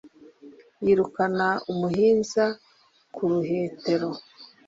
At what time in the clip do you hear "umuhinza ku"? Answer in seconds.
1.71-3.21